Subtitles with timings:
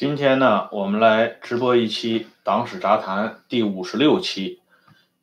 [0.00, 4.62] 今天呢，我们来直播一期《党史杂谈》第五十六期，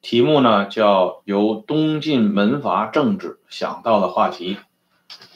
[0.04, 4.60] 题目呢叫“由东晋门阀政治想到的话题”。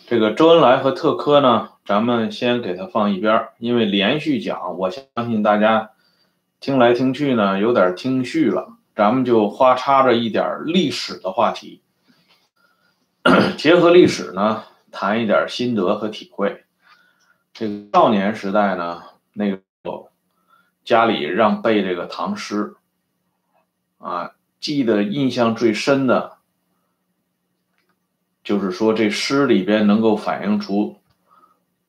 [0.06, 5.90] 这个周恩来和特科呢，咱们先给他放一边，因为连续讲，我相信大家
[6.60, 8.78] 听来听去呢，有点听絮了。
[8.96, 11.82] 咱们就花插着一点历史的话题，
[13.58, 16.64] 结合历史呢，谈一点心得和体会。
[17.52, 19.02] 这个少年时代呢。
[19.34, 19.62] 那个
[20.84, 22.76] 家里让背这个唐诗，
[23.98, 26.38] 啊，记得印象最深的，
[28.44, 31.00] 就是说这诗里边能够反映出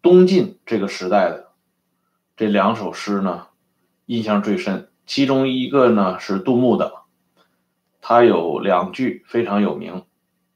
[0.01, 1.53] 东晋这个时代的
[2.37, 3.49] 这两首诗呢，
[4.07, 4.89] 印象最深。
[5.05, 7.03] 其中一个呢是杜牧的，
[8.01, 10.05] 他有两句非常有名：“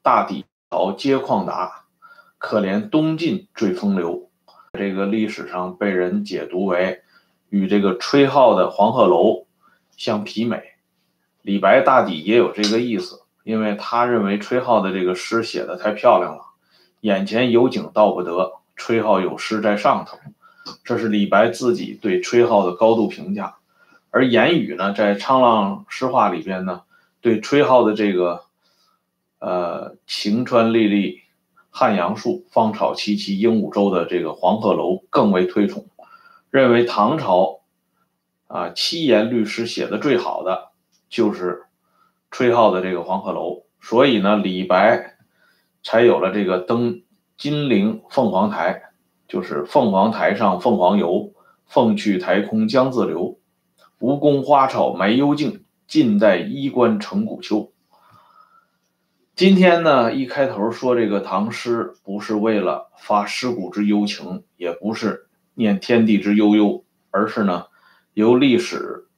[0.03, 1.87] 大抵朝皆旷达，
[2.39, 4.26] 可怜东晋最风流。”
[4.77, 7.03] 这个历史上被人解读为
[7.49, 9.47] 与这个吹号的黄鹤楼
[9.97, 10.63] 相媲美。
[11.43, 16.43] 李白大抵也有这个意思，因为他认为吹号的这个诗写的太漂亮了，
[17.01, 20.19] 眼前有景到不得，吹号有诗在上头。
[20.85, 23.57] 这是李白自己对吹号的高度评价。
[24.11, 26.83] 而言语呢，在《沧浪诗话》里边呢，
[27.21, 28.45] 对吹号的这个
[29.39, 31.26] 呃晴川历历。
[31.79, 35.85] 汉阳树，芳草萋萋，鹦鹉洲的这个黄鹤楼更为推崇，
[36.49, 37.61] 认为唐朝
[38.47, 40.71] 啊七言律诗写的最好的
[41.11, 41.67] 就是
[42.31, 45.19] 吹号的这个黄鹤楼，所以呢，李白
[45.83, 47.03] 才有了这个登
[47.37, 48.85] 金陵凤凰台，
[49.29, 51.35] 就是凤凰台上凤凰游，
[51.67, 53.39] 凤去台空江自流，
[53.99, 57.71] 吴宫花草埋幽径，晋代衣冠成古丘。
[59.37, 67.67] 今天呢，一开头说这个唐诗不是为了发诗古之幽情，也不是念天地之悠悠，而是呢，
[68.15, 69.09] 由历史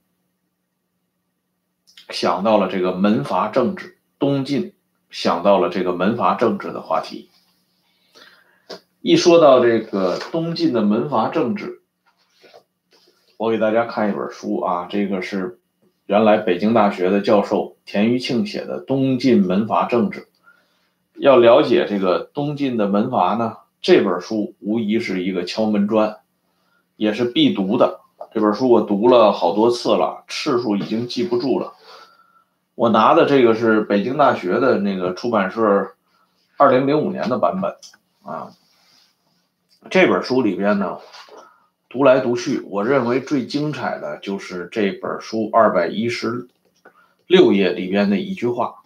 [2.11, 4.75] 想到了这个门阀政治，东晋
[5.09, 7.31] 想到了这个门阀政治的话题。
[9.01, 11.83] 一说到这个东晋的门阀政治，
[13.37, 15.61] 我给大家看一本书啊，这个是。
[16.09, 20.21] 原来北京大学的教授田余庆写的《东晋门阀政治》，
[21.17, 26.17] 要了解这个东晋的门阀呢，这本书无疑是一个敲门砖，
[26.97, 28.01] 也是必读的。
[28.33, 31.75] 这本书我读了好多次了，次数已经记不住了。
[32.75, 35.91] 我拿的这个是北京大学的那个出版社
[36.57, 37.77] 二零零五年的版本
[38.23, 38.49] 啊。
[39.91, 40.97] 这本书里边呢。
[41.91, 46.47] 读来读去，我认为最精彩的就是这本书二百一十
[47.27, 48.83] 六页里边的一句话：“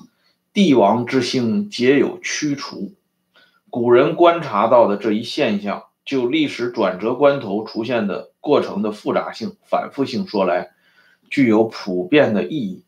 [0.55, 2.95] 帝王之兴皆有驱除。”
[3.71, 10.71] 古人观察到的这一现象，就历史转折关头出现的过程的复杂性、反复性说来，
[11.29, 12.85] 具有普遍的意义。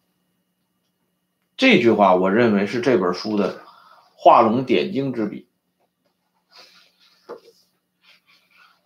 [1.57, 3.63] 这句话，我认为是这本书的
[4.15, 5.49] 画龙点睛之笔，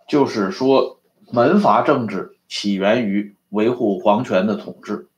[0.08, 0.94] 就是说。
[1.30, 5.08] 门阀政治起源于维护皇权的统治，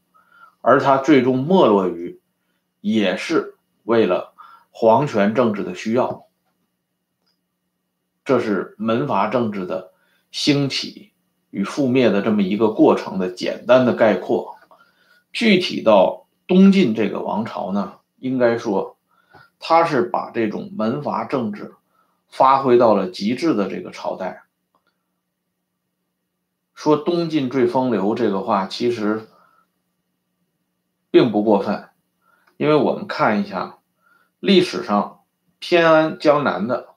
[0.61, 2.21] 而它最终没落于，
[2.81, 3.55] 也是
[3.85, 4.35] 为了
[4.71, 6.27] 皇权政治的需要。
[8.25, 9.93] 这是门阀政治的
[10.31, 11.13] 兴起
[11.51, 14.57] 与覆灭的这么一个过程的简单的概括。
[15.33, 18.97] 具体到东晋这个王朝呢，应该说，
[19.61, 21.73] 它是把这种门阀政治
[22.29, 24.43] 发挥到了极致的这个朝代。
[26.81, 29.29] 说东晋最风流这个话，其实
[31.11, 31.91] 并不过分，
[32.57, 33.81] 因为我们看一下
[34.39, 35.21] 历史上
[35.59, 36.95] 偏安江南的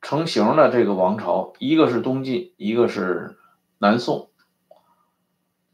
[0.00, 3.36] 成型的这个王朝，一个是东晋，一个是
[3.78, 4.30] 南宋。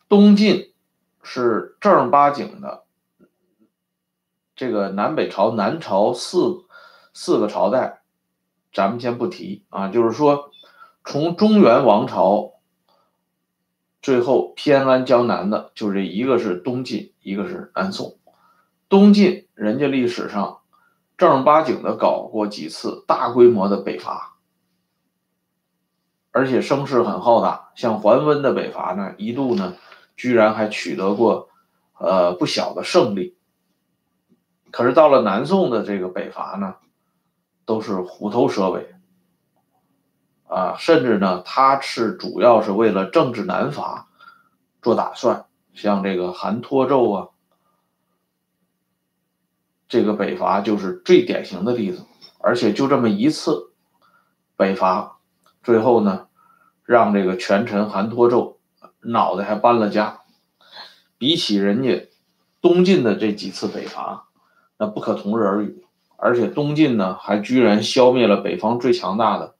[0.08, 0.72] 东晋
[1.22, 2.86] 是正儿八经的
[4.56, 6.64] 这个南北朝、南朝四
[7.12, 8.00] 四个朝代，
[8.72, 10.50] 咱们先不提啊，就是说
[11.04, 12.54] 从中原王朝。
[14.00, 18.18] 最后偏安江南的就这一个是东晋，一个是南宋。
[18.88, 20.60] 东晋人家历史上
[21.16, 24.36] 正儿八经的搞过几次大规模的北伐，
[26.30, 27.70] 而且声势很浩大。
[27.74, 29.74] 像桓温的北伐呢，一度呢
[30.16, 31.48] 居然还取得过
[31.98, 33.36] 呃不小的胜利。
[34.70, 36.76] 可是到了南宋的这个北伐呢，
[37.64, 38.94] 都是虎头蛇尾。
[40.48, 44.08] 啊，甚至呢，他是主要是为了政治南伐
[44.82, 47.28] 做打算，像这个韩托胄啊，
[49.88, 52.04] 这个北伐就是最典型的例子。
[52.40, 53.72] 而且就这么一次
[54.56, 55.18] 北伐，
[55.62, 56.28] 最后呢，
[56.84, 58.54] 让这个权臣韩托胄
[59.00, 60.20] 脑袋还搬了家。
[61.18, 62.08] 比起人家
[62.60, 64.28] 东晋的这几次北伐，
[64.78, 65.84] 那不可同日而语。
[66.16, 69.56] 而且东晋呢，还居然消灭了北方最强大的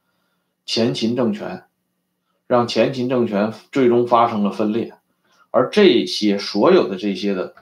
[0.69, 1.65] 前秦政权，
[2.47, 4.93] 让前秦政权最终发生了分裂。
[5.51, 7.55] 而这些所有的这些的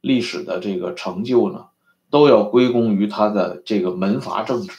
[0.00, 1.66] 历史的这个成就呢，
[2.08, 4.70] 都要归功于他的这个门阀政治。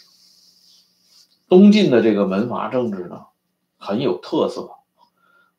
[1.49, 3.25] 东晋的这个门阀政治呢，
[3.77, 4.69] 很有特色。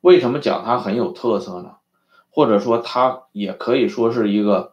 [0.01, 1.77] 为什么讲它很有特色呢？
[2.31, 4.73] 或者说，它也可以说是一个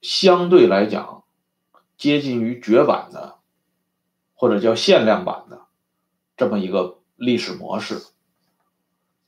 [0.00, 1.24] 相对来讲
[1.98, 3.39] 接近于绝版的，
[4.40, 5.66] 或者叫限量版的
[6.34, 8.02] 这么一个历史模式，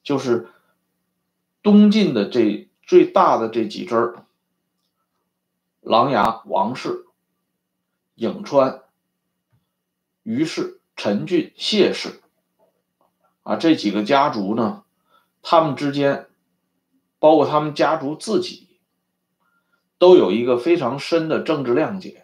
[0.03, 0.49] 就是
[1.63, 4.25] 东晋的这最大的这几支儿：
[5.83, 7.05] 琅琊王氏、
[8.17, 8.85] 颍川。
[10.23, 12.23] 于是，陈俊、谢氏
[13.43, 14.85] 啊，这几个家族呢，
[15.43, 16.27] 他们之间，
[17.19, 18.81] 包括他们家族自己，
[19.99, 22.22] 都有一个非常深的政治谅解。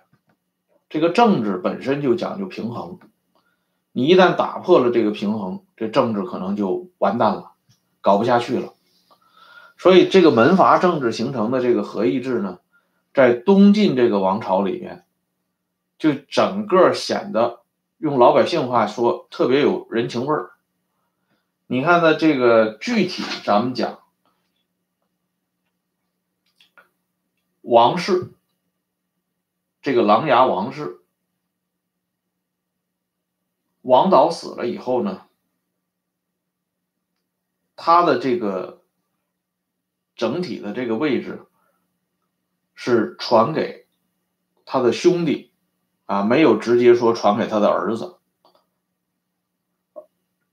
[0.88, 2.99] 这个政治本身就讲究平衡，
[3.93, 7.52] 你一旦打破了这个平衡，这政治可能就完蛋了，
[8.00, 8.73] 搞不下去了。
[9.76, 12.58] 所以，这个门阀政治形成的这个合议制呢，
[13.14, 15.05] 在东晋这个王朝里面，
[15.99, 17.61] 就整个显得。
[17.99, 20.50] 用老百姓话说，特别有人情味儿。
[21.67, 23.99] 你看呢，这个具体咱们讲，
[27.61, 28.31] 王氏，
[29.88, 31.00] 这个琅琊王氏，
[33.81, 35.23] 王导死了以后呢，
[37.75, 38.82] 他的这个
[40.14, 41.46] 整体的这个位置
[42.75, 43.87] 是传给
[44.67, 45.50] 他的兄弟。
[46.05, 48.19] 啊，没有直接说传给他的儿子。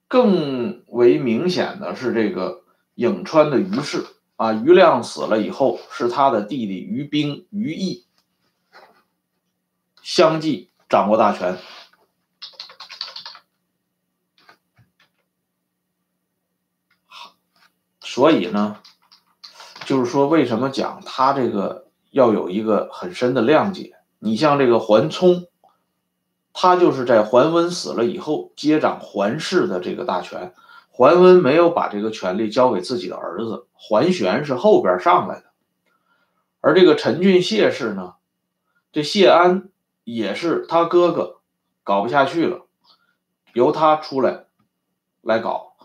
[0.08, 2.64] 更为明显的是，这个
[2.96, 4.06] 颍川的于氏
[4.38, 8.06] 啊，于亮死了以后，是他的弟弟于兵、于毅
[10.06, 11.58] 相继掌握大权。
[18.04, 18.78] 所以呢，
[19.84, 23.96] 就是说，为什么讲他这个要有一个很深的谅解？
[24.20, 25.48] 你像这个桓聪，
[26.54, 30.54] 他就是在桓温死了以后接掌桓氏的这个大权。
[30.92, 35.46] 桓温没有把这个权力交给自己的儿子，桓玄是后边上来的。
[36.62, 38.14] 而这个陈俊谢氏呢，
[38.92, 39.70] 这谢安
[40.06, 41.42] 也是他哥哥
[41.84, 42.66] 搞不下去了，
[43.54, 44.46] 由他出来
[45.22, 45.76] 来搞。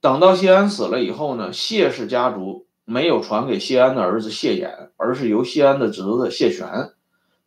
[0.00, 6.92] 等到谢安死了以后呢，谢氏家族没有传给谢安的儿子谢衍，而是由谢安的侄子谢玄。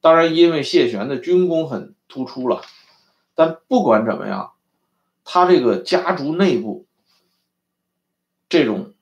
[0.01, 2.61] 当然，因为谢玄的军功很突出了，
[3.33, 4.53] 但不管怎么样，
[5.23, 6.85] 他这个家族内部
[8.47, 8.93] 这种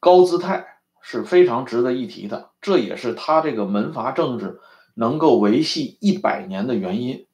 [0.00, 4.60] 高姿态是非常值得一提的，这也是他这个门阀政治
[4.94, 7.26] 能够维系一百年的原因。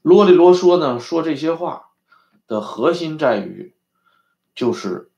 [0.00, 1.90] 啰里啰嗦呢，说这些话
[2.46, 3.74] 的核心在于，
[4.54, 5.10] 就是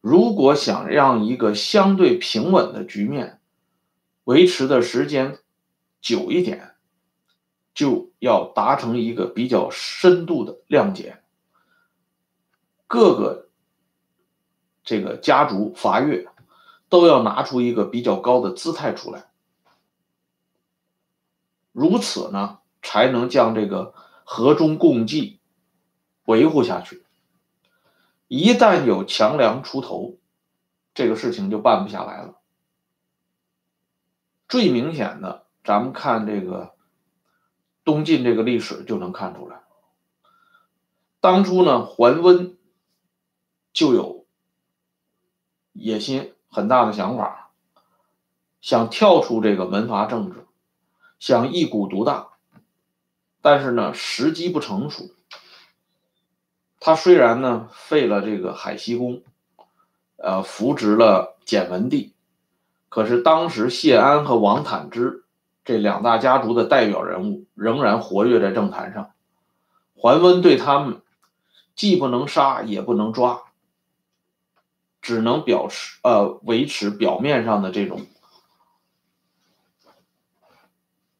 [0.00, 3.40] 如果想让一个相对平稳的局面。
[4.24, 5.38] 维持的时间
[6.00, 6.74] 久一点，
[7.72, 11.22] 就要达成一个比较深度的谅解。
[12.88, 13.48] 各个
[14.82, 16.26] 这个家族阀越
[16.88, 19.30] 都要拿出一个比较高的姿态出来，
[21.76, 23.92] 如此呢，才能将这个
[24.24, 25.40] 和中共济
[26.24, 27.04] 维护下去。
[28.28, 30.16] 一旦有强梁出头，
[30.94, 32.40] 这个事情就办不下来了。
[34.48, 36.74] 最明显的，咱们看这个
[37.84, 39.60] 东晋这个历史就能看出来。
[41.20, 42.56] 当初呢，桓温
[43.74, 44.24] 就有
[45.74, 47.50] 野心很大的想法，
[48.62, 50.45] 想跳出这个门阀政治，
[51.18, 52.28] 想一股独大。
[53.42, 55.10] 但是呢，时机不成熟。
[56.80, 59.22] 他虽然呢废了这个海西公，
[60.16, 62.12] 呃，扶植了简文帝。
[62.88, 65.24] 可是当时谢安和王坦之
[65.64, 69.10] 这两大家族的代表人物仍然活跃在政坛上，
[69.96, 71.02] 桓温对他们
[71.74, 73.42] 既不能杀也不能抓，
[75.02, 78.06] 只能表示呃维持表面上的这种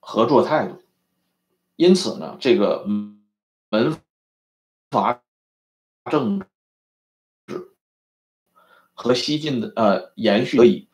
[0.09, 0.81] 合作态度。
[1.75, 2.87] 因此呢，这个
[3.69, 3.99] 门
[4.91, 5.21] 阀
[6.09, 6.41] 政
[7.47, 7.73] 治
[8.95, 10.89] 和西晋的呃延续得以。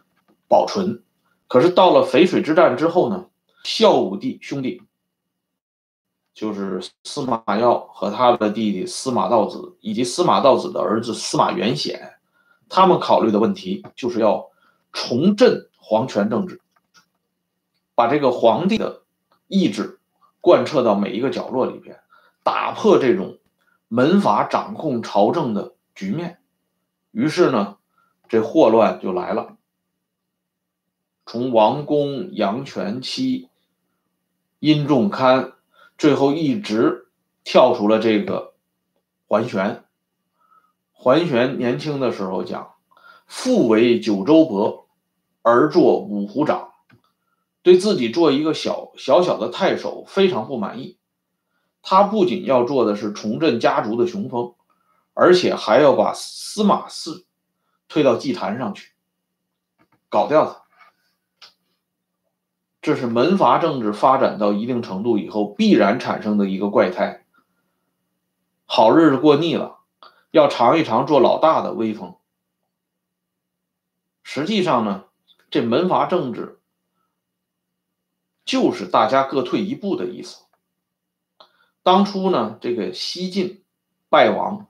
[0.49, 1.03] 保存，
[1.49, 3.31] 可是到了淝水之战之后呢，
[3.65, 4.83] 孝武帝兄弟
[6.35, 12.19] 就是司马曜和他的弟弟司马道子，以及司马道子的儿子司马元显，
[12.69, 14.51] 他们考虑的问题就是要
[14.93, 16.61] 重振皇权政治，
[17.95, 19.02] 把这个皇帝的
[19.53, 20.01] 意志
[20.41, 22.01] 贯彻到每一个角落里边，
[22.43, 23.39] 打破这种
[23.89, 26.39] 门阀掌控朝政的局面。
[27.11, 27.77] 于是呢，
[28.31, 29.59] 这祸乱就来了。
[31.27, 33.51] 从王公、杨全期、
[34.59, 35.53] 殷仲堪。
[35.99, 37.09] 最后一直
[37.45, 38.55] 跳出了这个
[39.29, 39.85] 桓玄。
[40.91, 42.73] 桓玄年轻的时候讲
[43.29, 44.89] ：“父为九州伯，
[45.43, 46.72] 而作五虎长。”
[47.63, 50.99] 对自己做一个小小小的太守非常不满意。
[51.83, 54.55] 他不仅要做的是重振家族的雄风，
[55.15, 57.25] 而且还要把司马氏
[57.89, 58.93] 推到祭坛上去，
[60.09, 60.63] 搞掉他。
[62.81, 67.25] 这是门阀政治发展到一定程度以后必然产生的一个怪胎。
[68.65, 69.79] 好日子过腻了，
[70.31, 72.17] 要尝一尝做老大的威风。
[74.23, 75.05] 实际上呢，
[75.51, 76.61] 这门阀政治
[78.45, 80.43] 就是大家各退一步的意思。
[81.83, 83.63] 当初呢，这个西晋
[84.09, 84.69] 败亡，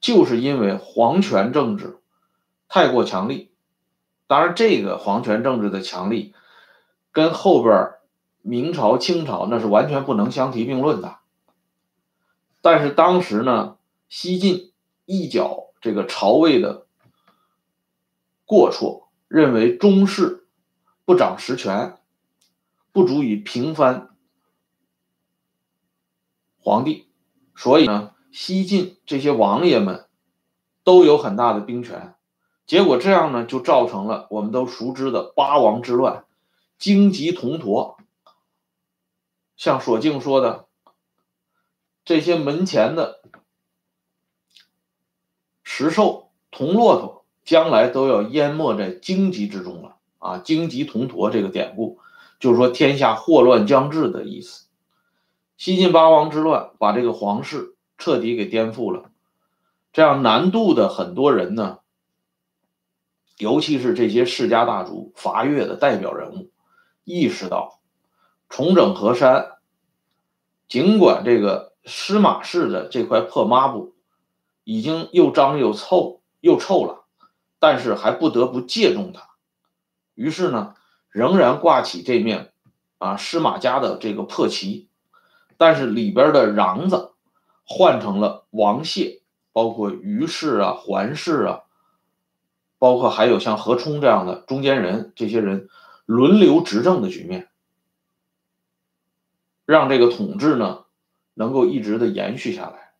[0.00, 1.98] 就是因为皇权政治
[2.68, 3.52] 太过强力。
[4.26, 6.34] 当然，这个皇权政治的强力。
[7.12, 7.92] 跟后边
[8.42, 11.16] 明朝、清朝那是完全不能相提并论的。
[12.60, 13.78] 但是当时呢，
[14.10, 14.74] 西晋
[15.06, 16.84] 一脚这个朝位的
[18.44, 20.46] 过错，认为中室
[21.06, 21.96] 不掌实权，
[22.96, 24.16] 不足以平翻
[26.56, 27.06] 皇帝，
[27.54, 30.08] 所以呢，西晋这些王爷们
[30.82, 32.14] 都有很大的兵权，
[32.66, 36.24] 结果这样呢，就造成了我们都熟知的八王之乱。
[36.78, 37.98] 荆棘铜驼，
[39.58, 40.66] 像索敬说的，
[42.02, 43.20] 这些门前的
[45.62, 50.38] 石兽、铜骆驼，将来都要淹没在荆棘之中了啊！
[50.38, 51.98] 荆棘铜驼这个典故，
[52.38, 54.66] 就是说天下祸乱将至的意思。
[55.56, 59.10] 西晋八王之乱把这个皇室彻底给颠覆了，
[59.92, 61.78] 这样南渡的很多人呢，
[63.38, 66.50] 尤其是这些世家大族、伐越的代表人物。
[67.04, 67.78] 意识到
[68.48, 69.58] 重整河山，
[70.68, 73.94] 尽管这个司马氏的这块破抹布
[74.64, 77.04] 已经又脏又臭又臭了，
[77.60, 79.28] 但是还不得不借重它。
[80.14, 80.74] 于是呢，
[81.16, 82.52] 仍然挂起这面
[82.98, 84.90] 啊司马家的这个破旗，
[85.56, 87.12] 但是里边的瓤子
[87.64, 91.60] 换成了王谢，包括于氏啊、桓氏啊，
[92.78, 95.70] 包括还有像何冲这样的中间人，这些人。
[96.04, 97.48] 轮流执政的局面，
[99.64, 100.84] 让这个统治呢
[101.34, 102.92] 能够一直的延续下来。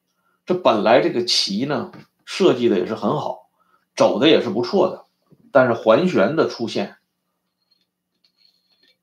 [0.44, 1.92] 这本来这个棋呢
[2.24, 3.48] 设计的也是很好，
[3.94, 5.04] 走的也是不错的，
[5.52, 6.96] 但是桓玄的出现，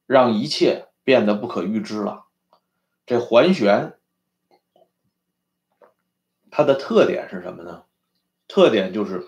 [0.06, 2.26] 让一切变得不可预知了。
[3.06, 3.94] 这桓玄，
[6.52, 7.84] 他的特点是什么呢？
[8.48, 9.28] 特点就是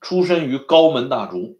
[0.00, 1.58] 出身于高门大族，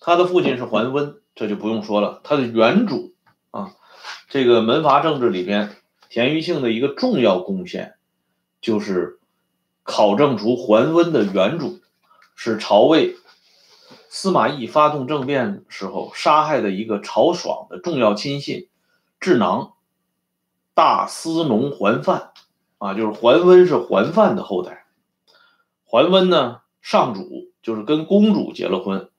[0.00, 1.20] 他的父亲是桓温。
[1.38, 3.12] 这就不用说了，他的原主
[3.50, 3.76] 啊，
[4.30, 5.76] 这个门阀政治里边，
[6.08, 7.98] 田余庆的一个重要贡献，
[8.62, 9.18] 就是
[9.82, 11.80] 考证出桓温的原主
[12.34, 13.16] 是曹魏
[14.08, 18.68] 司马懿发动政变时候杀害的一个曹爽的重要亲信
[19.20, 19.74] 智囊
[20.74, 22.32] 大司农桓范
[22.78, 24.86] 啊，就是桓温是桓范的后代，
[25.84, 29.10] 桓温呢上主就是跟公主结了婚。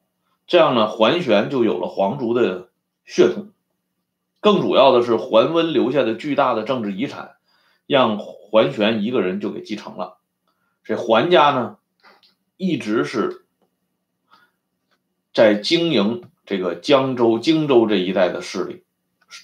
[0.45, 2.69] 这样呢，桓玄就有了皇族的
[3.03, 3.49] 血统。
[4.39, 7.35] 更主要的是，桓温留下的巨大的政治遗产，
[7.85, 10.19] 让桓玄一个人就给继承了。
[10.83, 11.77] 这桓家呢，
[12.55, 13.46] 一直是
[15.37, 18.83] 在经营这个江州、荆州这一带的势力。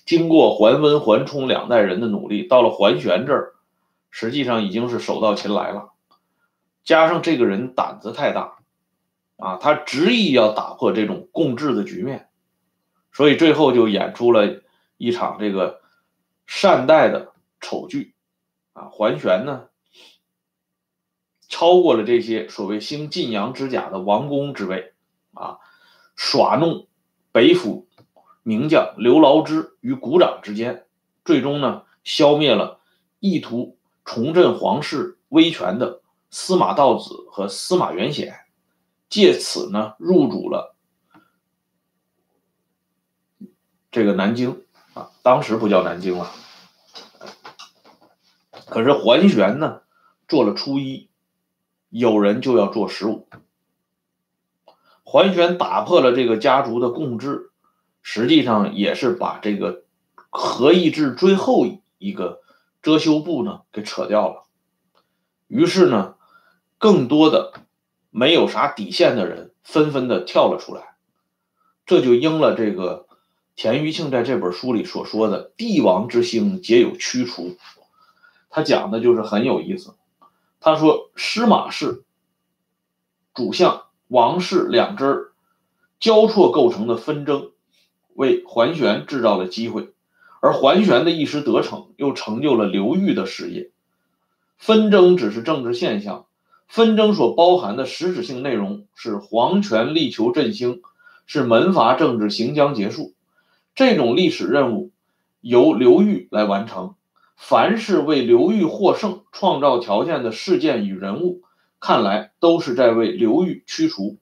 [0.08, 3.54] 经过桓温、桓冲两代人的努力，到了桓玄这儿，
[4.10, 5.92] 实际上已经是手到擒来了。
[6.84, 8.56] 加上这个人胆子太大。
[9.38, 12.28] 啊，他执意要打破这种共治的局面，
[13.12, 14.62] 所以最后就演出了
[14.98, 15.82] 一场这个
[16.48, 18.16] 善待的丑剧。
[18.74, 19.66] 啊，桓玄呢，
[21.48, 24.94] 超过了这些所谓兴晋阳之甲的王公之位，
[25.34, 25.60] 啊，
[26.15, 26.88] 耍弄
[27.32, 27.88] 北府
[28.43, 30.86] 名将刘牢之于股掌之间，
[31.25, 32.79] 最终呢，消灭了
[33.20, 38.39] 意图重振皇室威权的司马道子和司马元显。
[39.10, 40.75] 借此呢，入主了
[43.91, 44.63] 这个南京
[44.96, 46.32] 啊，当时不叫南京了，
[48.65, 49.82] 可是桓玄呢，
[50.27, 51.10] 做了初一，
[51.89, 53.27] 有人就要做十五。
[55.13, 57.51] 桓玄打破了这个家族的共治，
[58.01, 59.84] 实际上也是把这个
[60.32, 61.67] 和议制最后
[62.00, 62.41] 一个
[62.82, 64.46] 遮羞布呢给扯掉了。
[65.46, 66.15] 于是呢，
[66.79, 67.53] 更多的
[68.10, 70.96] 没有啥底线的人纷纷的跳了出来，
[71.86, 73.05] 这就应了这个
[73.55, 77.55] 田余庆在这本书里所说的“帝王之兴，皆有驱除”。
[78.50, 79.93] 他讲的就是很有意思。
[80.60, 82.03] 他说，司马氏、
[83.36, 83.84] 主相。
[84.08, 85.32] 王室两支
[86.00, 87.52] 交错构成的纷争，
[88.14, 89.90] 为桓玄制造了机会，
[90.42, 93.72] 而桓玄的一时得逞，又成就了刘裕的事业。
[94.58, 96.26] 纷争只是政治现象，
[96.68, 100.82] 纷争所包含的实质性内容是皇权力求振兴，
[101.26, 103.14] 是门阀政治行将结束。
[103.76, 104.92] 这种历史任务
[105.42, 106.96] 由刘裕来完成。
[107.36, 111.42] 凡是为刘裕获胜创造条件的事件与人物。
[111.86, 114.18] 看来都是在为刘裕驱除，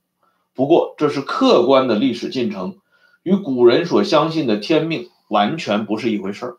[0.55, 2.79] 不过这是客观的历史进程，
[3.21, 6.57] 与古人所相信的天命完全不是一回事儿。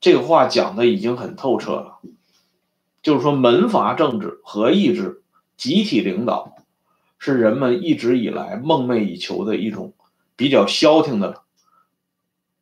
[0.00, 2.00] 这个话讲的已经很透彻了，
[3.00, 5.22] 就是说门阀政治和意志、
[5.56, 6.56] 集体领导，
[7.16, 9.94] 是人们一直以来梦寐以求的一种
[10.34, 11.42] 比较消停的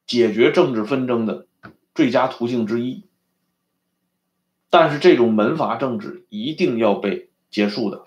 [0.07, 1.47] 解决政治纷争的
[1.95, 3.08] 最佳途径之一。
[4.71, 8.05] 但是这种门阀政治一定要被结束的。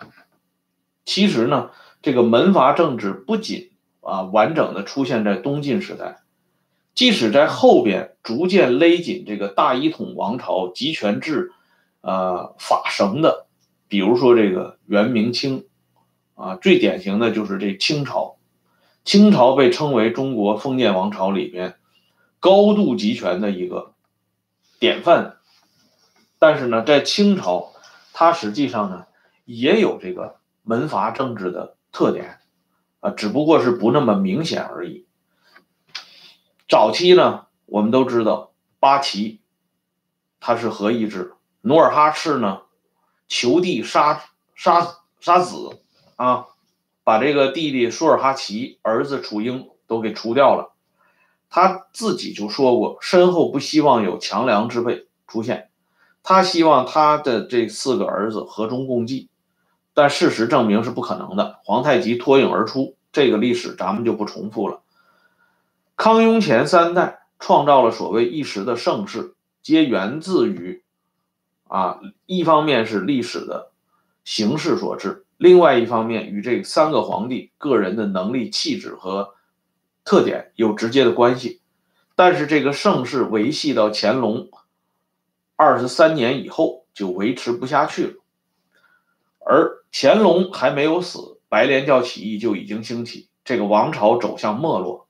[1.05, 6.19] 其实呢，这个门阀政治不仅啊完整的出现在东晋时代，
[6.93, 11.51] 即使在后边逐渐勒紧这个大一统王朝集权制，
[12.01, 13.47] 呃法绳的，
[13.87, 15.65] 比如说这个元明清，
[16.35, 18.37] 啊最典型的就是这清朝。
[19.03, 21.75] 清朝被称为中国封建王朝里边
[22.39, 23.93] 高度集权的一个
[24.79, 25.37] 典范。
[26.41, 27.71] 但是呢，在清朝，
[28.13, 29.05] 它实际上呢
[29.45, 32.39] 也有这个门阀政治的特点，
[32.99, 35.05] 啊，只不过是不那么明显而已。
[36.67, 39.39] 早期呢，我们都知道八旗，
[40.39, 42.61] 它是合议制；努尔哈赤呢，
[43.27, 44.23] 求弟杀
[44.55, 45.83] 杀杀子，
[46.15, 46.47] 啊，
[47.03, 50.73] 把这个弟弟舒尔哈齐、儿子楚英都给除掉了。
[51.51, 55.69] 他自己就说过，身后不希望有强梁之辈出现。
[56.23, 59.29] 他希望他的这四个儿子和衷共济，
[59.93, 61.59] 但事实证明是不可能的。
[61.63, 64.81] 皇太极脱颖而出，这个历史咱们就不重复了。
[65.95, 70.83] 康雍乾三代创造了所谓一时的盛世，皆源自于
[71.67, 73.71] 啊，一方面是历史的
[74.23, 79.33] 形势所致，另外一方面与这三个皇帝个人的能力、气质和
[80.05, 81.61] 特点有直接的关系。
[82.15, 84.49] 但是这个盛世维系到乾隆。
[85.63, 88.13] 二十三年以后就维持不下去了，
[89.45, 95.05] 而乾隆还没有死，白莲教起义就已经兴起，这个王朝走向没落。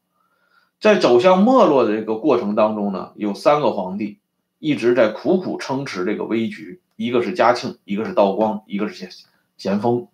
[0.82, 4.20] 在走向没落的这个过程当中呢，有三个皇帝
[4.60, 9.10] 一直在苦苦撑持这个危局，一个是嘉庆，一个是道光，一个是咸
[9.56, 10.10] 咸丰。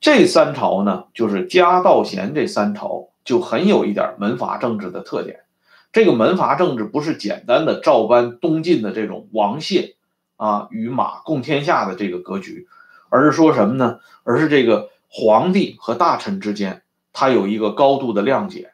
[0.00, 5.40] 这三朝呢，就是嘉道咸这三朝，就很有一点门阀政治的特点。
[5.92, 9.96] 这个门阀政治不是简单的照搬东晋的这种王谢
[10.36, 12.68] 啊与马共天下的这个格局，
[13.08, 13.98] 而是说什么呢？
[14.22, 18.72] 而是这个皇帝和大臣之间，他有一个高度的谅解，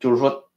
[0.00, 0.48] 就是说，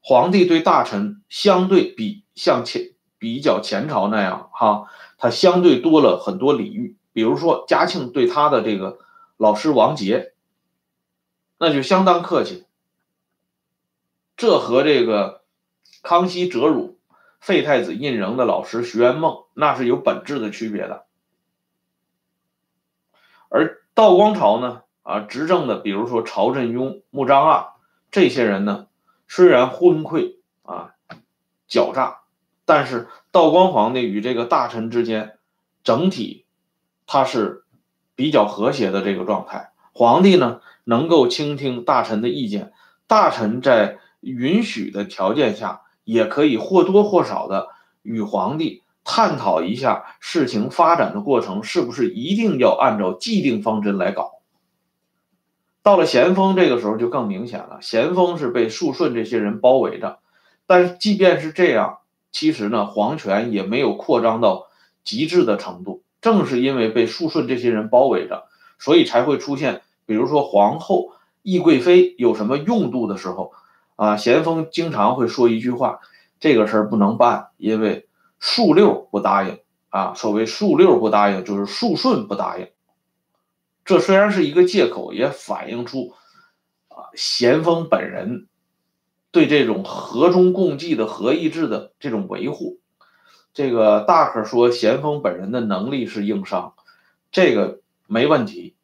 [0.00, 2.90] 皇帝对大臣相对比像前
[3.20, 4.88] 比较前朝那样哈，
[5.18, 6.96] 他相对多了很多礼遇。
[7.12, 8.98] 比如说嘉庆对他的这个
[9.36, 10.32] 老师王杰，
[11.58, 12.64] 那就相当客气。
[14.36, 15.43] 这和这个。
[16.04, 16.98] 康熙折辱
[17.40, 21.06] 废太子胤禛的老师徐元梦，那是有本质的区别的。
[23.48, 27.72] 而道光朝呢，啊，执政的，比如说曹振庸、穆彰阿
[28.10, 28.86] 这些人呢，
[29.28, 30.94] 虽然昏聩啊、
[31.68, 32.20] 狡诈，
[32.66, 35.38] 但是道光皇帝与这个大臣之间，
[35.82, 36.44] 整体
[37.06, 37.64] 他是
[38.14, 39.72] 比较和谐的这个状态。
[39.92, 42.74] 皇帝呢，能够倾听大臣的意见，
[43.06, 45.80] 大臣在允许的条件下。
[46.04, 47.68] 也可以或多或少的
[48.02, 54.32] 与皇帝探讨一下事情发展的过程，是不是一定要按照既定方针来搞。
[55.82, 60.20] 到了咸丰这个时候就更明显了，咸丰是被肃顺这些人包围着，
[60.66, 61.98] 但是即便是这样，
[62.32, 64.68] 其实呢皇权也没有扩张到
[65.02, 66.02] 极致的程度。
[66.22, 68.44] 正是因为被肃顺这些人包围着，
[68.78, 71.12] 所以才会出现，比如说皇后
[71.42, 73.52] 懿贵妃有什么用度的时候。
[73.96, 76.00] 啊，咸丰经常会说一句话，
[76.40, 80.14] 这个事儿不能办，因为数六不答应啊。
[80.14, 82.68] 所谓数六不答应，就是数顺不答应。
[83.84, 86.14] 这虽然是一个借口，也反映出
[86.88, 88.48] 啊咸丰本人
[89.30, 92.80] 对这种和中共济的和议制的这种维护。
[93.52, 96.74] 这个大可说咸丰本人的能力是硬伤，
[97.30, 98.74] 这个没问题。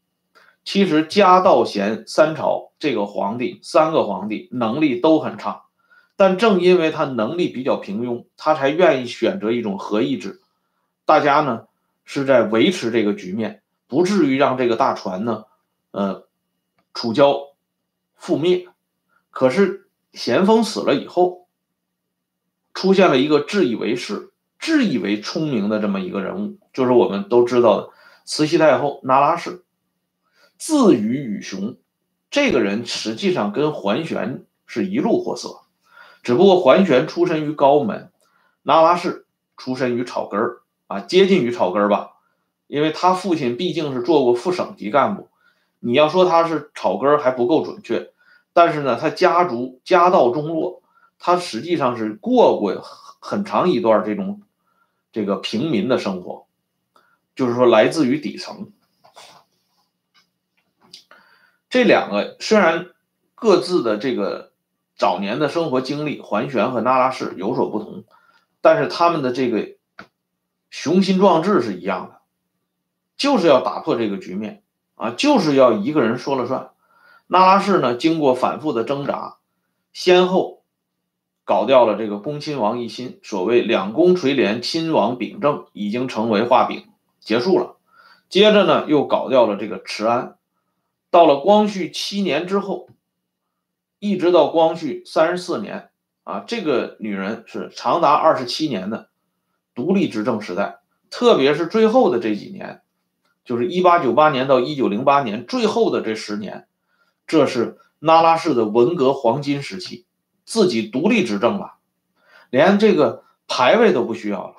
[0.72, 5.64] 其实嘉道咸三朝这个皇帝，三个皇帝能力都很差，
[6.14, 10.40] 但正因为他能力比较平庸，他才愿意选择一种和议制。
[11.04, 11.64] 大家呢
[12.04, 15.46] 是在维持这个局面，不至于让这个大船呢，
[15.90, 16.28] 呃，
[16.94, 17.48] 楚交
[18.16, 18.68] 覆灭。
[19.32, 21.48] 可是咸丰死了以后，
[22.74, 24.30] 出现了一个自以为是。
[24.60, 27.90] 自以为聪明的这么一个人物，就是我们都知道的
[28.24, 29.64] 慈禧太后那拉氏，
[30.60, 31.78] 自诩与雄。
[32.30, 35.62] 这个人实际上跟桓玄是一路货色，
[36.22, 38.12] 只不过桓玄出身于高门，
[38.62, 39.24] 那拉氏
[39.56, 42.10] 出身于草根儿啊，接近于草根儿吧。
[42.66, 45.28] 因为他父亲毕竟是做过副省级干部，
[45.78, 48.12] 你要说他是草根儿还不够准确，
[48.52, 50.82] 但是呢，他家族家道中落，
[51.18, 54.42] 他实际上是过过很长一段这种。
[55.10, 56.46] 这个平民的生活，
[57.34, 58.70] 就是说来自于底层。
[61.70, 62.88] 这两个虽然
[63.34, 64.52] 各自的这个
[64.96, 68.04] 早年的生活经历，桓玄和那拉氏有所不同，
[68.60, 69.70] 但是他们的这个
[70.68, 72.20] 雄心壮志是一样的，
[73.16, 74.62] 就是要打破这个局面
[74.96, 76.70] 啊，就是要一个人说了算。
[77.26, 79.38] 那拉氏呢，经过反复的挣扎，
[79.94, 80.58] 先后。
[81.42, 86.86] 搞掉了这个恭亲王奕欣，所谓两宫垂帘，亲王秉政已经成为画饼
[87.18, 87.74] 结束了。
[88.28, 90.36] 接着呢，又搞掉了这个慈安。
[91.10, 92.88] 到了光绪七年之后，
[93.98, 95.90] 一直到光绪三十四年
[96.24, 99.10] 啊，这个女人是长达二十七年的
[99.74, 100.80] 独立执政时代。
[101.10, 102.82] 特别是最后的这几年，
[103.44, 106.68] 就是一八九八年到一九零八年最后的这十年，
[107.26, 110.06] 这是那拉氏的文革黄金时期。
[110.46, 111.74] 自己独立执政了，
[112.50, 114.56] 连这个排位都不需要了。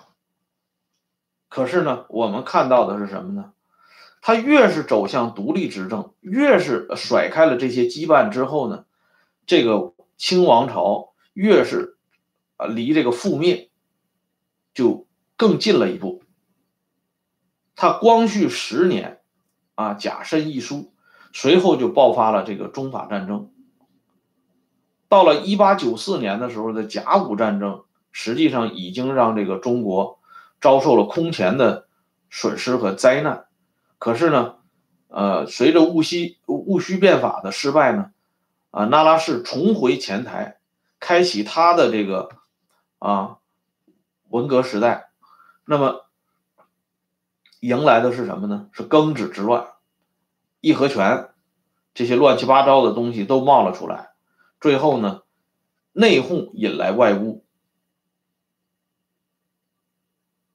[1.50, 3.52] 可是呢，我们看到的是什么呢？
[4.22, 8.86] 他越是走向独立执政，越是甩开了这些羁绊之后呢，
[9.48, 11.98] 这个清王朝越是
[12.58, 13.72] 啊离这个覆灭
[14.76, 16.22] 就更近了一步。
[17.76, 19.22] 他光绪十年
[19.74, 20.94] 啊，甲申一书，
[21.34, 23.52] 随后就爆发了这个中法战争。
[25.10, 30.20] 到了一八九四年的时候的甲午战争，实际上已经让这个中国
[30.62, 31.88] 遭受了空前的
[32.30, 33.46] 损失和灾难。
[34.02, 34.56] 可是呢，
[35.10, 38.10] 呃，随着戊戌戊戌变法的失败呢，
[38.72, 40.58] 啊，那拉氏重回前台，
[41.00, 42.30] 开启他的这个
[42.98, 43.38] 啊
[44.30, 45.12] 文革时代。
[45.66, 46.08] 那么
[47.60, 48.70] 迎来的是什么呢？
[48.72, 49.68] 是庚子之乱，
[50.62, 51.30] 义和拳
[51.94, 54.14] 这些乱七八糟的东西都冒了出来。
[54.60, 55.22] 最后呢，
[55.92, 57.42] 内讧引来外侮，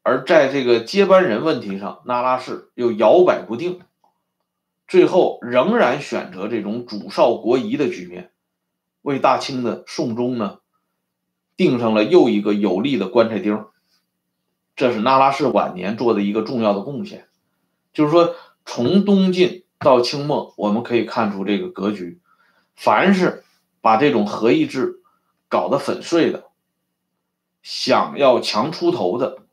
[0.07, 3.81] 而在这个接班人问题上，那拉氏又摇摆不定，
[4.87, 8.31] 最后仍然选择这种主少国疑的局面，
[9.03, 10.61] 为大清的宋忠呢，
[11.57, 13.65] 钉上了又一个有力的棺材钉。
[14.77, 17.27] 这是那拉氏晚年做的一个重要的贡献，
[17.93, 22.21] 就是说，从东晋到清末，我们可以看出这个格局，
[22.77, 23.43] 凡是。
[23.83, 25.01] 把这种合议制
[25.49, 26.47] 搞得粉碎的，
[27.63, 29.46] 想要强出头的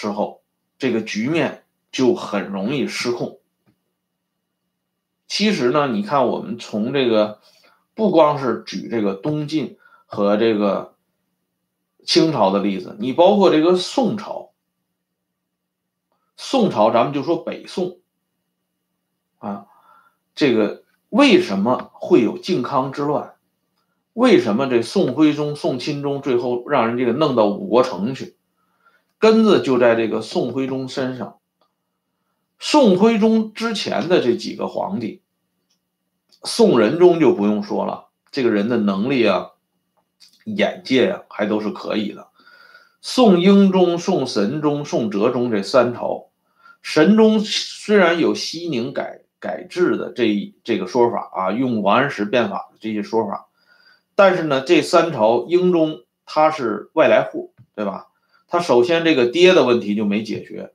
[0.00, 0.42] 时候，
[0.78, 3.40] 这个局面就很容易失控。
[5.26, 7.40] 其实呢，你看我们从这个
[7.94, 10.94] 不光是举这个东晋和这个
[12.06, 14.52] 清朝的例子，你包括这个宋朝，
[16.36, 17.98] 宋朝咱们就说北宋
[19.38, 19.66] 啊，
[20.36, 20.84] 这个。
[21.10, 23.36] 为什么会有靖康之乱？
[24.12, 28.36] 为什么这宋徽宗、宋钦宗最后让人这个弄到五国城去？
[29.18, 31.38] 根子就在这个宋徽宗身上。
[32.58, 35.22] 宋徽宗之前的这几个皇帝，
[36.42, 39.50] 宋仁宗就不用说了，这个人的能力啊、
[40.44, 42.28] 眼界啊，还都是可以的。
[43.00, 46.30] 宋英宗、宋神宗、宋哲宗这三朝，
[46.82, 49.22] 神宗虽然有西宁改。
[49.40, 53.46] 改制的这一这个说法啊，用王安石变法的这些说法，
[54.16, 58.07] 但是呢，这三朝英宗他是外来户，对吧？
[58.48, 60.72] 他首先这个爹的问题就没解决，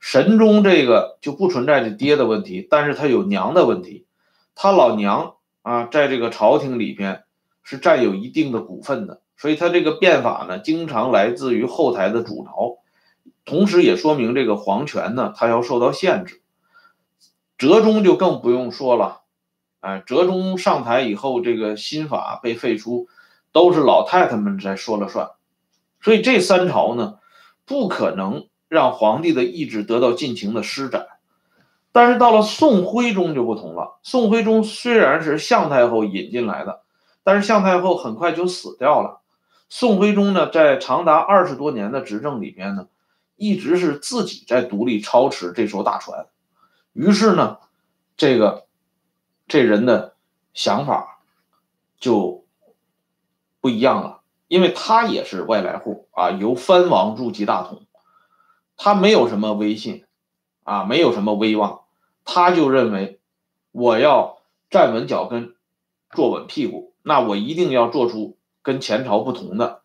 [0.00, 4.06] 神宗这个就不存在这爹的问题，但是他有娘的问题，
[4.54, 7.24] 他老娘啊，在这个朝廷里边
[7.62, 12.78] 是占有一定的股份的，所以他这个变法呢，经常来自于后台的阻挠，
[13.44, 16.40] 同时也说明这个皇权呢，它要受到限制。
[17.58, 19.20] 哲宗就更不用说了，
[19.80, 23.08] 哎，哲宗上台以后，这个新法被废除，
[23.52, 25.28] 都是老太太们在说了算。
[26.02, 27.18] 所以这三朝呢，
[27.64, 31.06] 不可能让皇帝的意志得到尽情的施展。
[31.92, 33.98] 但是到了宋徽宗就不同了。
[34.02, 36.82] 宋徽宗虽然是向太后引进来的，
[37.24, 39.20] 但是向太后很快就死掉了。
[39.68, 42.86] 宋徽宗呢，在长达二十多年的执政里边呢，
[43.36, 46.26] 一直是自己在独立操持这艘大船。
[46.92, 47.58] 于是呢，
[48.16, 48.66] 这个
[49.48, 50.14] 这人的
[50.54, 51.20] 想法
[51.98, 52.44] 就
[53.60, 54.19] 不一样了。
[54.50, 57.82] 因为他也是外来户啊，由藩王入籍大统，
[58.76, 60.04] 他没有什么威信，
[60.64, 61.82] 啊，没有什么威望，
[62.24, 63.20] 他就认为
[63.70, 65.54] 我要站稳脚跟，
[66.10, 69.82] 坐稳屁股，那我一定要做出跟前朝不同的。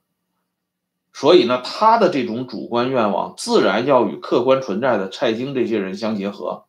[1.13, 6.65] 所以呢，他的这种主观愿望自然要与客观存在的蔡京这些人相结合。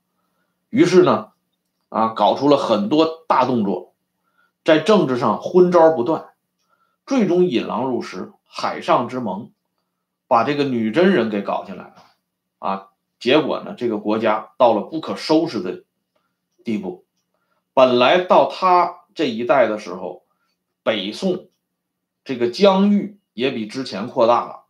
[0.68, 1.28] 于是呢，
[1.88, 3.94] 啊，搞出了很多大动作，
[4.66, 6.26] 在政治上昏招不断。
[7.06, 9.52] 最终引狼入室，海上之盟，
[10.26, 11.94] 把这个女真人给搞进来了，
[12.58, 12.88] 啊，
[13.20, 15.84] 结果呢，这个国家到了不可收拾的
[16.64, 17.04] 地步。
[17.72, 20.24] 本来到他这一代的时候，
[20.82, 21.48] 北宋
[22.24, 24.64] 这个疆域也比之前扩大了，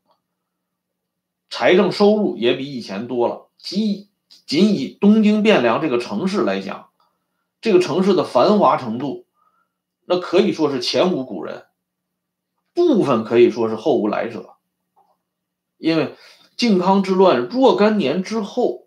[1.48, 3.48] 财政收入也比以前多了。
[3.56, 4.08] 仅
[4.44, 6.90] 仅以东京汴梁这个城市来讲，
[7.62, 9.24] 这个城市的繁华程度，
[10.04, 11.64] 那可以说是前无古人。
[12.76, 14.50] 部分可以说是后无来者，
[15.78, 16.14] 因为
[16.56, 18.86] 靖康之乱若干年之后，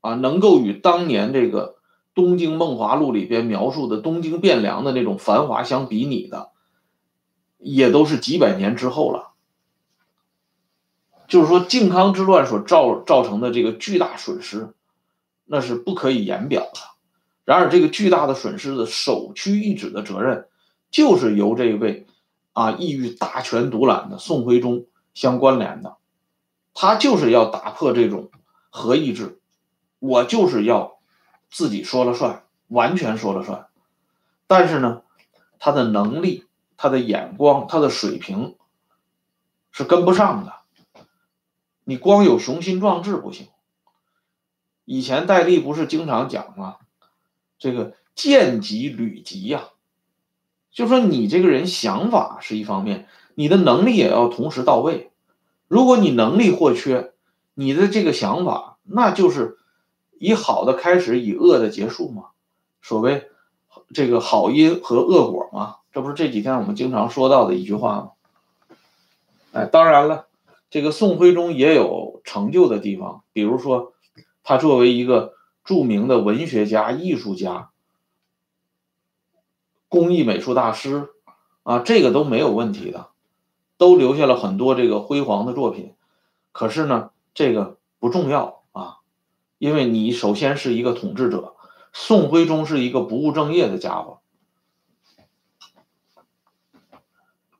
[0.00, 1.76] 啊，能够与当年这个
[2.14, 6.50] 《东京梦华录》里边描述的东京汴梁的那种繁华相比拟的，
[7.58, 9.32] 也都是几百年之后了。
[11.26, 14.74] 就是说，靖康之乱所造造成的这个巨大损失，
[15.46, 16.80] 那是不可以言表的。
[17.44, 20.48] 然而，这个巨大的损失的首屈一指的责任，
[20.90, 22.06] 就是由这位。
[22.52, 25.96] 啊，意欲大权独揽的宋徽宗相关联的，
[26.74, 28.30] 他就是要打破这种
[28.70, 29.40] 合议制，
[29.98, 30.98] 我就是要
[31.50, 33.68] 自己说了算，完全说了算。
[34.46, 35.02] 但是呢，
[35.58, 38.56] 他的能力、他的眼光、他的水平
[39.70, 40.54] 是跟不上的。
[41.84, 43.48] 你光有雄心壮志不行。
[44.84, 46.76] 以前戴笠不是经常讲吗？
[47.58, 49.70] 这个见机履机呀。
[50.72, 55.10] 就说你这个人想法是一方面，你的能力也要同时到位。
[55.66, 57.12] 如果你能力或缺，
[57.54, 59.58] 你的这个想法那就是
[60.18, 62.26] 以好的开始，以恶的结束嘛。
[62.82, 63.28] 所谓
[63.92, 68.10] 这个好因和恶果嘛，这不是这几天我们经常说到的一句话吗？
[69.52, 70.26] 哎，当然了，
[70.70, 73.92] 这个宋徽宗也有成就的地方，比如说
[74.44, 77.69] 他作为一个著名的文学家、艺术家。
[79.90, 81.08] 工艺美术大师，
[81.64, 83.08] 啊，这个都没有问题的，
[83.76, 85.94] 都留下了很多这个辉煌的作品。
[86.52, 88.98] 可是呢，这个不重要啊，
[89.58, 91.56] 因为你首先是一个统治者，
[91.92, 94.20] 宋徽宗是一个不务正业的家伙，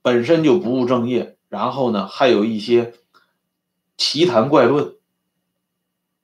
[0.00, 2.94] 本身就不务正业，然后呢，还有一些
[3.96, 4.94] 奇谈怪论，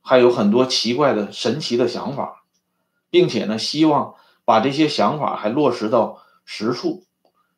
[0.02, 2.44] 还有很多奇怪的神奇的想法，
[3.10, 4.14] 并且呢，希望。
[4.46, 7.04] 把这些想法还落实到实处，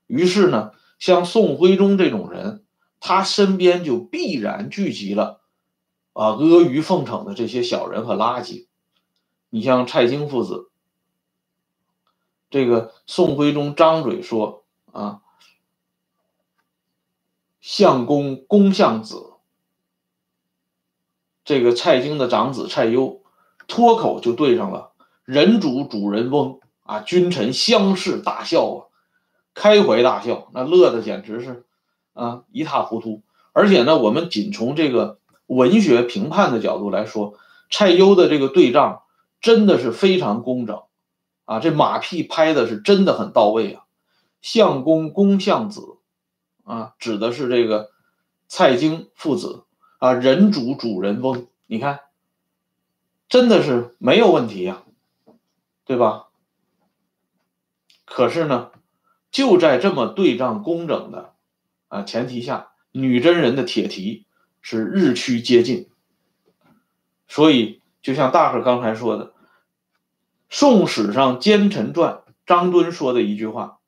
[0.06, 2.64] 于是呢，像宋徽宗这种人，
[2.98, 5.42] 他身边就必然聚集了
[6.14, 8.66] 啊阿谀奉承的这些小人和垃圾。
[9.50, 10.70] 你像蔡京父子，
[12.48, 15.20] 这个宋徽宗张嘴说啊，
[17.60, 19.34] 相公公相子，
[21.44, 23.22] 这个蔡京的长子蔡攸
[23.66, 24.92] 脱口就对上了
[25.26, 26.60] 人主主人翁。
[26.88, 28.78] 啊，君臣相视大笑啊，
[29.52, 31.66] 开怀大笑，那乐的简直是
[32.14, 33.22] 啊一塌糊涂。
[33.52, 37.34] 而且呢，我们仅从这个文学评判的角度来说，
[37.70, 39.02] 蔡攸的这个对仗
[39.42, 40.82] 真的是非常工整
[41.44, 43.84] 啊，这马屁拍的是真的很到位啊。
[44.40, 45.98] 相公公相子
[46.64, 47.90] 啊，指的是这个
[48.46, 49.64] 蔡京父子
[49.98, 52.00] 啊，人主主人翁，你看，
[53.28, 54.84] 真的是没有问题呀，
[55.84, 56.27] 对吧？
[58.18, 58.72] 可是呢，
[59.30, 61.34] 就在这么对仗工整的
[61.86, 64.26] 啊前提下，女真人的铁蹄
[64.60, 65.88] 是日趋接近。
[67.28, 69.26] 所以，就像大伙刚才说的，
[70.50, 73.78] 《宋史上《奸臣传》张敦说的一句话：“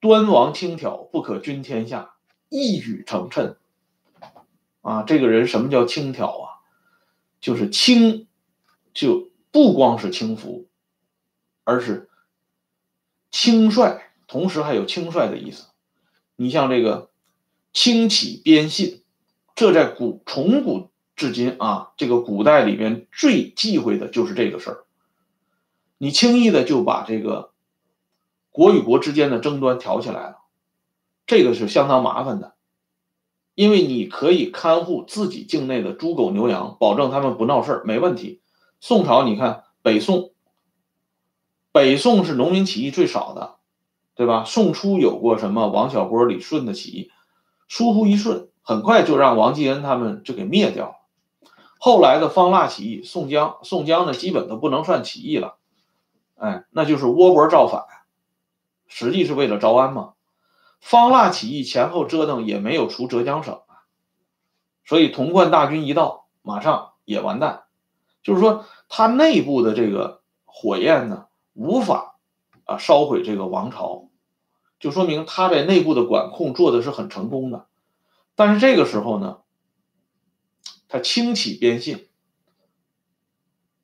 [0.00, 2.12] 端王轻佻，不可君天下。”
[2.52, 3.56] 一语成谶。
[4.82, 6.60] 啊，这个人什么叫轻佻啊？
[7.40, 8.26] 就是轻，
[8.92, 10.68] 就不光是轻浮，
[11.64, 12.10] 而是
[13.32, 15.64] 轻率，同时还有轻率的意思。
[16.36, 17.10] 你像这个
[17.72, 19.02] 轻启边信，
[19.56, 24.84] 这在古从古至今啊，这个古代里边最忌讳的就是这个事儿。
[25.98, 27.52] 你轻易的就把这个
[28.50, 30.36] 国与国之间的争端挑起来了，
[31.26, 32.54] 这个是相当麻烦的。
[33.54, 38.40] 因为你可以看护自己境内的猪狗牛羊，保证他们不闹事儿，没问题。
[38.80, 40.32] 宋朝，你看北宋，
[41.72, 43.56] 北宋是农民起义最少的，
[44.14, 44.44] 对吧？
[44.44, 47.10] 宋初有过什么王小波、李顺的起义，
[47.66, 50.94] 疏忽一瞬，很快就让王继恩他们就给灭掉了。
[51.78, 55.56] 后来的方腊起义，宋江，宋江呢基本都不能算起义了，
[56.36, 57.84] 哎，那就是窝脖造反，
[58.86, 60.12] 实际是为了招安嘛。
[60.78, 63.88] 方腊起义前后折腾也没有除浙江省啊，
[64.84, 67.62] 所以潼关大军一到，马上也完蛋。
[68.22, 72.18] 就是说，他内部的这个火焰呢，无法
[72.64, 74.08] 啊烧毁这个王朝，
[74.80, 77.66] 就说明他在内部的管控做的是很成功的。
[78.34, 79.38] 但是这个时候呢，
[80.88, 82.08] 他轻启边信，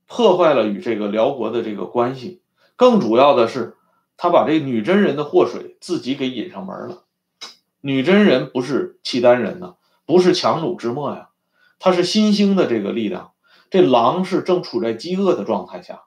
[0.07, 2.42] 破坏了与这个辽国的这个关系。
[2.76, 3.74] 更主要的是。
[4.20, 7.04] 他把这女真人的祸水自己给引上门了。
[7.81, 9.76] 女真人不是契丹人呢，
[10.07, 11.28] 不是强弩之末呀，
[11.78, 13.31] 他是新兴的这个力量。
[13.70, 16.02] 这狼是正处在饥饿的状态下，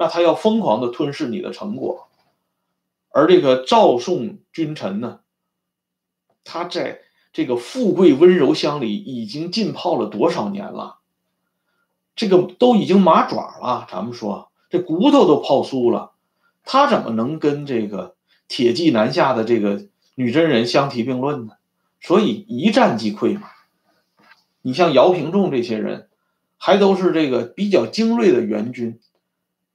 [0.00, 2.08] 那他要疯狂的吞噬你的成果。
[3.10, 5.20] 而这个赵宋君臣呢，
[6.42, 7.00] 他在
[7.34, 11.00] 这个富贵温柔乡里已经浸泡了多少年了？
[12.16, 16.12] 这个都已经麻爪了，咱们说这骨头都泡酥了。
[16.64, 18.16] 他怎么能跟这个
[18.48, 21.52] 铁骑南下的这个女真人相提并论呢？
[22.00, 23.50] 所以一战即溃嘛。
[24.62, 26.08] 你像姚平仲这些人，
[26.56, 28.98] 还都是这个比较精锐的援军，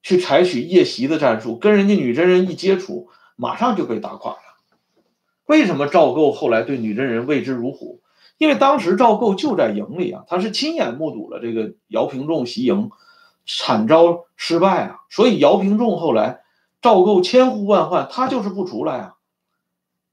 [0.05, 4.37] 去采取夜袭的战术，跟人家女真人一接触，马上就被打垮了。
[5.47, 8.01] 为什么赵构后来对女真人畏之如虎？
[8.37, 12.91] 因为当时赵构就在营里啊，他是亲眼目睹了这个姚平仲袭营，
[13.47, 16.41] 惨遭失败啊，所以姚平仲后来。
[16.81, 19.13] 赵构千呼万唤，他就是不出来啊，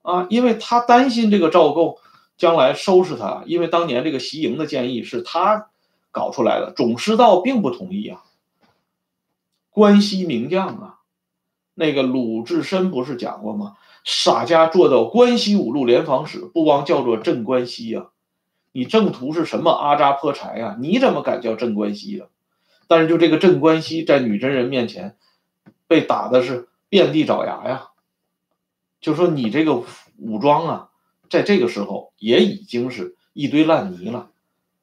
[0.00, 1.98] 啊，因为他担心这个赵构
[2.38, 5.66] 将来收拾他，因为当年这个袭营的建议是他
[6.10, 8.22] 搞出来的，总师道并不同意啊。
[9.72, 10.98] 关西名将啊，
[11.74, 13.76] 那个鲁智深不是讲过吗？
[14.04, 18.08] 洒家做到关西五路联防使，不光叫做镇关西呀，
[18.70, 20.76] 你正途是什么阿扎破柴呀？
[20.78, 22.26] 你怎么敢叫镇关西呀？
[22.86, 25.16] 但是就这个镇关西，在女真人面前。
[25.88, 27.88] 被打的是遍地找牙呀，
[29.00, 29.82] 就说你这个
[30.16, 30.88] 武装啊，
[31.28, 34.30] 在这个时候也已经是一堆烂泥了。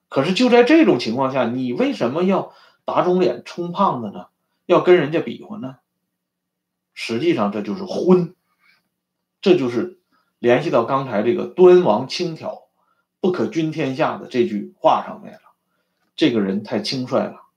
[0.08, 2.54] 可是就在这种情况下，你为什么要
[2.86, 4.28] 打肿脸充胖子呢？
[4.70, 5.78] 要跟人家比划呢？
[6.94, 8.36] 实际上这就是昏，
[9.42, 10.00] 这就是
[10.38, 12.70] 联系到刚才这个“端王轻佻，
[13.20, 15.42] 不可君天下”的这句话上面了。
[16.16, 17.48] 这个人太轻率了，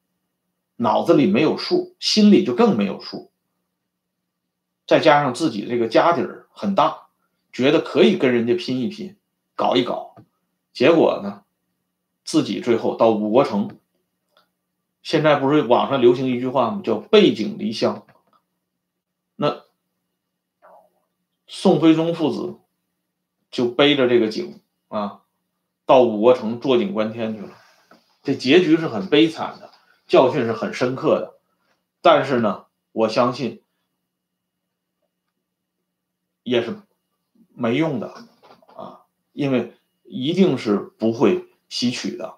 [0.77, 3.31] 脑子里没有数，心里就更没有数。
[4.87, 7.09] 再加上自己这个家底儿很大，
[7.53, 9.19] 觉得可以跟人家拼一拼，
[9.55, 10.17] 搞一搞，
[10.73, 11.43] 结果呢，
[12.25, 13.77] 自己最后到五国城。
[15.03, 16.81] 现在不是网上流行一句话吗？
[16.85, 18.07] 叫背井离乡。
[19.37, 19.65] 那
[21.47, 22.59] 宋徽宗父子
[23.51, 25.23] 就背着这个井啊，
[25.85, 27.53] 到五国城坐井观天去了。
[28.23, 29.71] 这结局是很悲惨的，
[30.07, 31.35] 教训是很深刻的。
[32.01, 33.61] 但是呢，我相信。
[36.45, 36.77] 也是
[37.55, 38.13] 没用的
[38.75, 42.35] 啊，因为一定是不会吸取的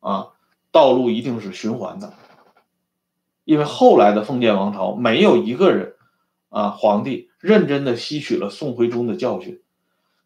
[0.00, 0.32] 啊，
[0.74, 2.12] 道路一定是循环的。
[3.44, 5.94] 因为后来的封建王朝没有一个人
[6.48, 9.62] 啊，皇帝认真的吸取了宋徽宗的教训，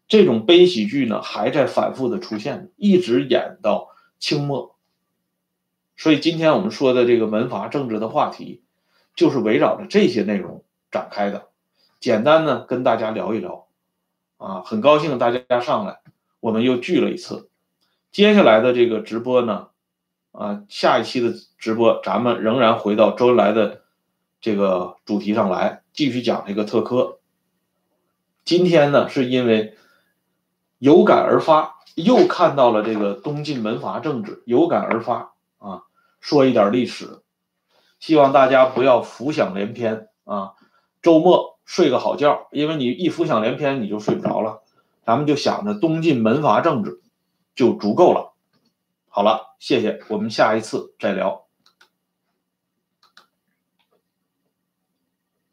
[0.07, 4.75] 这种悲喜剧呢还在反复的出现，一直演到清末。
[5.95, 8.63] 所以今天我们说的这个门阀政治的话题，
[9.15, 11.49] 就是围绕着这些内容展开的。
[11.99, 13.67] 简单的跟大家聊一聊，
[14.37, 15.99] 啊，很高兴大家上来，
[16.39, 17.49] 我们又聚了一次。
[18.11, 19.67] 接下来的这个直播呢，
[20.31, 23.81] 啊，下一期的直播咱们仍然回到周恩来的
[24.41, 27.19] 这个主题上来，继续讲这个特科。
[28.45, 29.75] 今天呢，是因为
[30.77, 35.83] 有感而发，又看到了这个东晋门阀政治，有感而发啊，
[36.19, 37.21] 说一点历史，
[37.99, 40.53] 希望大家不要浮想联翩啊，
[41.01, 41.57] 周末。
[41.69, 44.63] 睡个好觉，因为你一浮想联翩，你就睡不着了。
[45.05, 46.99] 咱们就想着东晋门阀政治
[47.53, 48.28] 就足够了。
[49.09, 51.48] 好了，谢谢，我们下一次再聊。